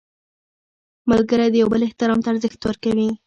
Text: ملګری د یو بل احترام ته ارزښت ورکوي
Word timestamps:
ملګری 1.11 1.47
د 1.51 1.55
یو 1.61 1.67
بل 1.73 1.81
احترام 1.85 2.19
ته 2.23 2.27
ارزښت 2.33 2.59
ورکوي 2.63 3.09